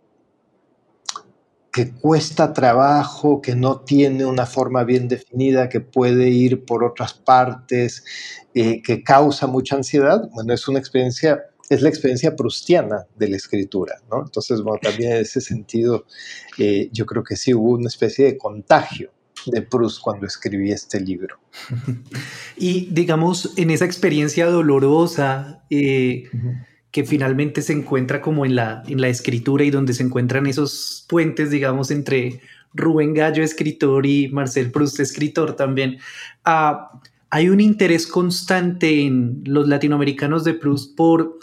[1.73, 7.15] que cuesta trabajo, que no tiene una forma bien definida, que puede ir por otras
[7.15, 8.05] partes,
[8.53, 11.41] eh, que causa mucha ansiedad, bueno, es una experiencia,
[11.71, 14.21] es la experiencia prustiana de la escritura, ¿no?
[14.21, 16.05] Entonces, bueno, también en ese sentido,
[16.59, 19.11] eh, yo creo que sí hubo una especie de contagio
[19.47, 21.39] de Proust cuando escribí este libro.
[22.55, 26.25] y digamos, en esa experiencia dolorosa, eh,
[26.93, 31.05] que finalmente se encuentra como en la, en la escritura y donde se encuentran esos
[31.09, 32.39] puentes, digamos, entre
[32.75, 35.97] Rubén Gallo, escritor, y Marcel Proust, escritor también.
[36.45, 36.91] Ah,
[37.31, 41.39] hay un interés constante en los latinoamericanos de Proust por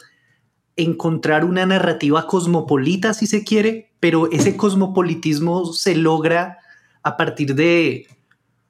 [0.77, 6.59] encontrar una narrativa cosmopolita, si se quiere, pero ese cosmopolitismo se logra
[7.03, 8.07] a partir de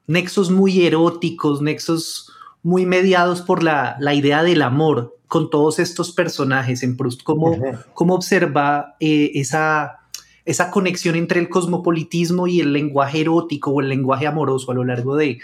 [0.07, 6.11] nexos muy eróticos, nexos muy mediados por la, la idea del amor, con todos estos
[6.11, 7.23] personajes en Proust?
[7.23, 7.57] ¿Cómo,
[7.93, 9.99] cómo observa eh, esa,
[10.43, 14.83] esa conexión entre el cosmopolitismo y el lenguaje erótico o el lenguaje amoroso a lo
[14.83, 15.39] largo de,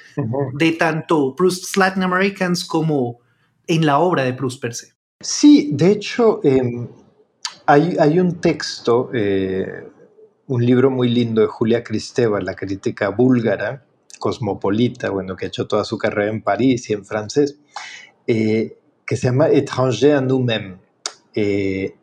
[0.53, 3.19] de tanto Proust's Latin Americans como
[3.65, 4.93] en la obra de Proust per se?
[5.21, 6.87] Sí, de hecho, em,
[7.65, 9.87] hay, hay, un texto, eh,
[10.47, 13.85] un libro muy lindo de Julia Kristeva, la crítica búlgara,
[14.17, 17.59] cosmopolita, bueno, que ha hecho toda su carrera en París y en francés,
[18.25, 20.79] eh, que se llama Étranger à nous-mêmes.
[21.33, 21.95] Eh,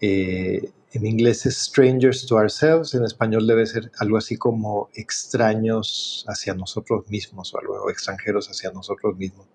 [0.00, 6.24] eh, en inglés es Strangers to Ourselves, en español debe ser algo así como extraños
[6.28, 9.46] hacia nosotros mismos o algo, extranjeros hacia nosotros mismos.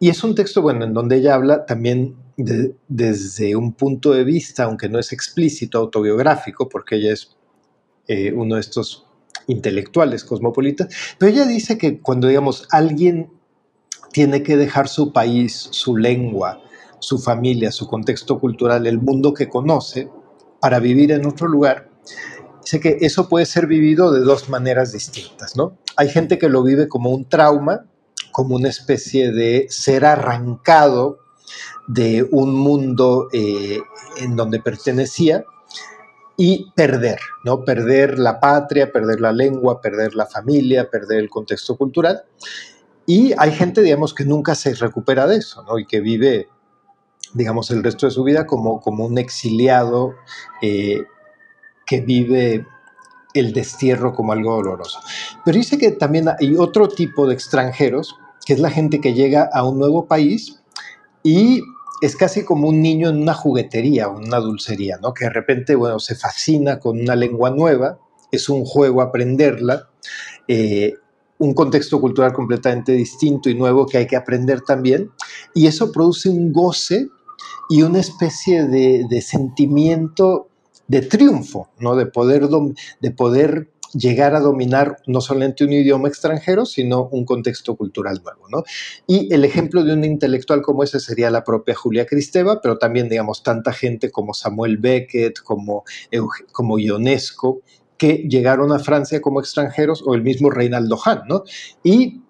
[0.00, 4.64] Y es un texto, bueno, en donde ella habla también desde un punto de vista,
[4.64, 7.36] aunque no es explícito, autobiográfico, porque ella es
[8.08, 9.07] eh, uno de estos
[9.48, 10.88] intelectuales cosmopolitas,
[11.18, 13.30] pero ella dice que cuando, digamos, alguien
[14.12, 16.60] tiene que dejar su país, su lengua,
[17.00, 20.08] su familia, su contexto cultural, el mundo que conoce,
[20.60, 21.88] para vivir en otro lugar,
[22.62, 25.78] sé que eso puede ser vivido de dos maneras distintas, ¿no?
[25.96, 27.86] Hay gente que lo vive como un trauma,
[28.32, 31.18] como una especie de ser arrancado
[31.86, 33.78] de un mundo eh,
[34.18, 35.44] en donde pertenecía
[36.40, 37.64] y perder, ¿no?
[37.64, 42.22] Perder la patria, perder la lengua, perder la familia, perder el contexto cultural.
[43.06, 45.80] Y hay gente, digamos, que nunca se recupera de eso, ¿no?
[45.80, 46.48] Y que vive,
[47.34, 50.14] digamos, el resto de su vida como, como un exiliado
[50.62, 51.02] eh,
[51.84, 52.64] que vive
[53.34, 55.00] el destierro como algo doloroso.
[55.44, 58.14] Pero dice que también hay otro tipo de extranjeros,
[58.46, 60.60] que es la gente que llega a un nuevo país
[61.24, 61.62] y
[62.00, 65.14] es casi como un niño en una juguetería o una dulcería, ¿no?
[65.14, 67.98] Que de repente, bueno, se fascina con una lengua nueva,
[68.30, 69.88] es un juego aprenderla,
[70.46, 70.94] eh,
[71.38, 75.10] un contexto cultural completamente distinto y nuevo que hay que aprender también.
[75.54, 77.08] Y eso produce un goce
[77.68, 80.48] y una especie de, sentimiento
[80.86, 81.96] de triunfo, ¿no?
[81.96, 87.76] de, poder de poder llegar a dominar no solamente un idioma extranjero, sino un contexto
[87.76, 88.48] cultural nuevo.
[88.48, 88.64] ¿no?
[89.06, 93.08] Y el ejemplo de un intelectual como ese sería la propia Julia Kristeva, pero también,
[93.08, 95.84] digamos, tanta gente como Samuel Beckett, como,
[96.52, 97.62] como Ionesco,
[97.96, 101.42] que llegaron a Francia como extranjeros, o el mismo Reinaldo Hahn, ¿no?
[101.82, 102.22] Y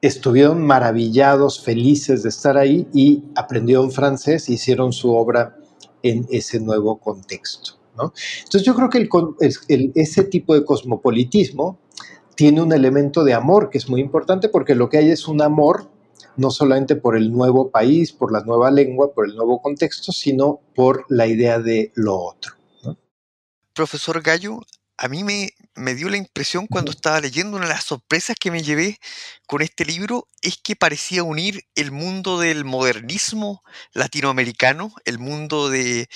[0.00, 5.56] estuvieron maravillados, felices de estar ahí y aprendieron francés, e hicieron su obra
[6.02, 7.73] en ese nuevo contexto.
[7.98, 9.08] Entonces yo creo que
[9.94, 11.78] ese tipo de cosmopolitismo
[12.34, 15.40] tiene un elemento de amor que es muy importante porque lo que hay es un
[15.40, 15.88] amor
[16.36, 20.60] no solamente por el nuevo país, por la nueva lengua, por el nuevo contexto, sino
[20.74, 22.54] por la idea de lo otro
[23.74, 24.60] profesor Gallo,
[24.96, 28.50] a mí me, me, dio la impresión cuando estaba leyendo, una de las sorpresas que
[28.50, 28.98] me llevé
[29.46, 36.08] con este libro es que parecía unir el mundo del modernismo latinoamericano, el mundo de,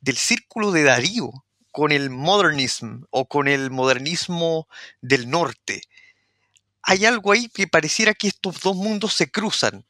[0.00, 1.32] del círculo de Darío,
[1.72, 4.66] con el modernismo o con el modernismo
[5.00, 5.82] del norte.
[6.82, 9.84] Hay algo ahí que pareciera que estos dos mundos se cruzan.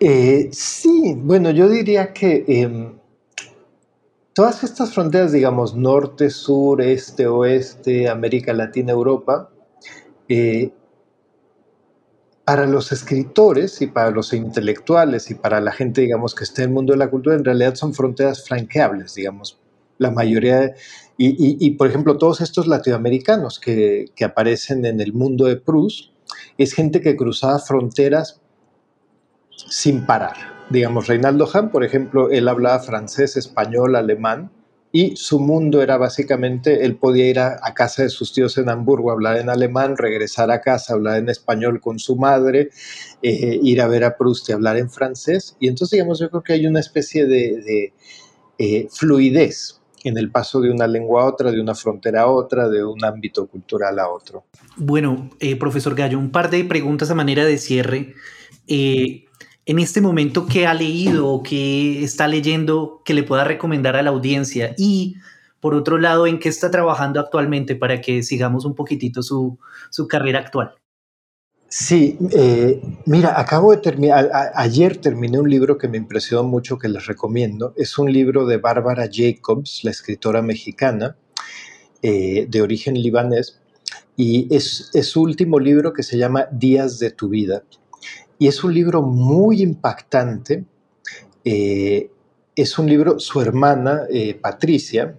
[0.00, 2.98] Eh, sí, bueno, yo diría que em,
[4.36, 9.48] todas estas fronteras, digamos, norte, sur, este, oeste, América Latina, Europa,
[10.28, 10.72] eh,
[12.44, 16.68] para los escritores y para los intelectuales y para la gente, digamos, que está en
[16.68, 19.58] el mundo de la cultura, en realidad son fronteras franqueables, digamos.
[19.96, 20.74] La mayoría,
[21.16, 26.10] y, por ejemplo, todos estos latinoamericanos que, que aparecen en el mundo de Proust,
[26.58, 28.42] es gente que cruzaba fronteras
[29.70, 34.50] sin parar digamos, Reinaldo Hahn, por ejemplo, él hablaba francés, español, alemán,
[34.92, 39.10] y su mundo era básicamente, él podía ir a, casa de sus tíos en Hamburgo,
[39.10, 42.70] hablar en alemán, regresar a casa, hablar en español con su madre,
[43.22, 45.56] eh, ir a ver a Proust y hablar en francés.
[45.60, 47.92] Y entonces, digamos, yo creo que hay una especie de,
[48.58, 52.70] eh, fluidez en el paso de una lengua a otra, de una frontera a otra,
[52.70, 54.44] de un ámbito cultural a otro.
[54.76, 58.14] Bueno, eh, profesor Gallo, un par de preguntas a manera de cierre.
[58.66, 59.25] Eh,
[59.66, 64.02] en este momento, ¿qué ha leído o qué está leyendo que le pueda recomendar a
[64.02, 64.74] la audiencia?
[64.78, 65.16] Y
[65.60, 69.58] por otro lado, ¿en qué está trabajando actualmente para que sigamos un poquitito su,
[69.90, 70.74] su carrera actual?
[71.68, 76.88] Sí, eh, mira, acabo de terminar, ayer terminé un libro que me impresionó mucho, que
[76.88, 77.74] les recomiendo.
[77.76, 81.16] Es un libro de Bárbara Jacobs, la escritora mexicana,
[82.02, 83.60] eh, de origen libanés,
[84.16, 87.64] y es, su último libro que se llama Días de tu vida.
[88.38, 90.64] Y es un libro muy impactante.
[91.44, 92.10] Eh,
[92.54, 94.02] es un libro, su hermana,
[94.40, 95.16] Patricia,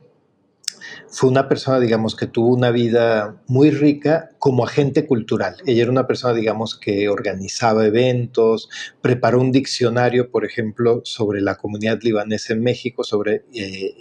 [1.09, 5.55] fue una persona, digamos, que tuvo una vida muy rica como agente cultural.
[5.65, 8.69] Ella era una persona, digamos, que organizaba eventos,
[9.01, 13.95] preparó un diccionario, por ejemplo, sobre la comunidad libanesa en México, sobre eh,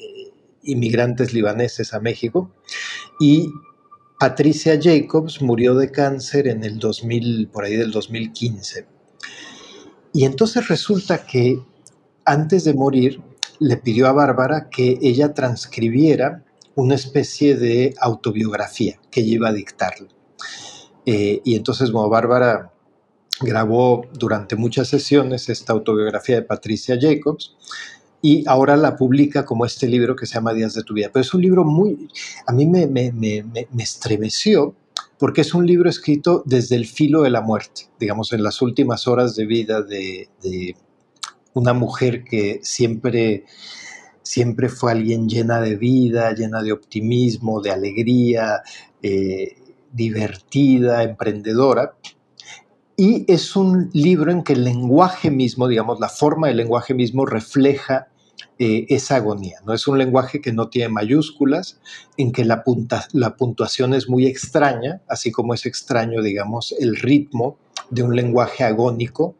[0.62, 2.50] inmigrantes libaneses a México.
[3.20, 3.50] Y
[4.18, 8.95] Patricia Jacobs murió de cáncer en el 2000, por ahí del 2015.
[10.16, 11.60] Y entonces resulta que
[12.24, 13.20] antes de morir
[13.58, 16.42] le pidió a Bárbara que ella transcribiera
[16.74, 20.08] una especie de autobiografía que ella iba a dictarle.
[21.04, 22.72] Eh, y entonces, como Bárbara
[23.42, 27.54] grabó durante muchas sesiones esta autobiografía de Patricia Jacobs
[28.22, 31.10] y ahora la publica como este libro que se llama Días de tu vida.
[31.12, 32.08] Pero es un libro muy,
[32.46, 34.74] a mí me, me, me, me estremeció
[35.18, 39.08] porque es un libro escrito desde el filo de la muerte, digamos, en las últimas
[39.08, 40.28] horas de vida de,
[41.54, 43.44] una mujer que siempre
[44.22, 48.60] siempre fue alguien llena de vida, llena de optimismo, de alegría,
[49.00, 49.56] eh,
[49.92, 51.94] divertida, emprendedora.
[52.96, 57.24] Y es un libro en que el lenguaje mismo, digamos, la forma del lenguaje mismo
[57.24, 58.08] refleja
[58.58, 59.58] eh, esa agonía.
[59.66, 59.74] ¿no?
[59.74, 61.80] Es un lenguaje que no tiene mayúsculas,
[62.16, 62.64] en que la,
[63.12, 67.58] la puntuación es muy extraña, así como es extraño, digamos, el ritmo
[67.90, 69.36] de un lenguaje agónico.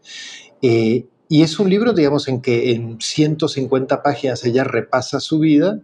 [0.63, 5.81] Eh, y es un libro, digamos, en que en 150 páginas ella repasa su vida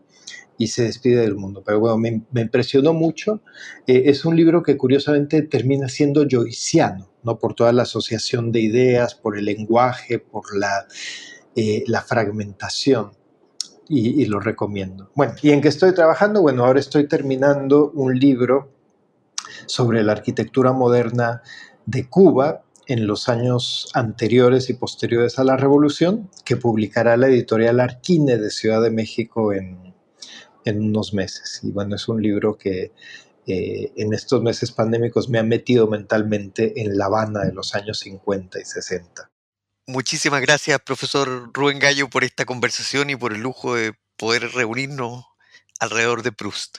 [0.59, 1.62] y se despide del mundo.
[1.64, 3.41] Pero bueno, me, impresionó mucho.
[3.87, 7.39] Eh, es un libro que curiosamente termina siendo joyciano, ¿no?
[7.39, 10.87] Por toda la asociación de ideas, por el lenguaje, por la,
[11.57, 13.12] eh, la fragmentación.
[13.89, 15.11] Y, lo recomiendo.
[15.14, 16.41] Bueno, ¿y en qué estoy trabajando?
[16.41, 18.70] Bueno, ahora estoy terminando un libro
[19.66, 21.43] sobre la arquitectura moderna
[21.85, 27.80] de Cuba, en los años anteriores y posteriores a la revolución, que publicará la editorial
[27.80, 29.93] Arquine de Ciudad de México en,
[30.64, 31.61] unos meses.
[31.62, 32.93] Y bueno, es un libro que
[33.47, 37.99] eh, en estos meses pandémicos me ha metido mentalmente en La Habana de los años
[37.99, 39.32] 50 y 60.
[39.93, 45.26] Muchísimas gracias, profesor Rubén Gallo, por esta conversación y por el lujo de poder reunirnos
[45.80, 46.78] alrededor de Proust.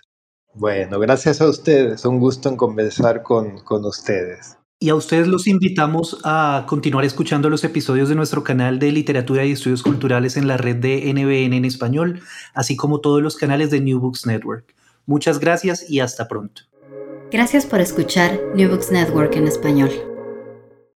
[0.55, 2.05] Bueno, gracias a ustedes.
[2.05, 4.57] Un gusto en conversar con, con ustedes.
[4.79, 9.45] Y a ustedes los invitamos a continuar escuchando los episodios de nuestro canal de literatura
[9.45, 12.19] y estudios culturales en la red de NBN en español,
[12.55, 14.73] así como todos los canales de New Books Network.
[15.05, 16.63] Muchas gracias y hasta pronto.
[17.31, 20.12] Gracias por escuchar New Books Network en español.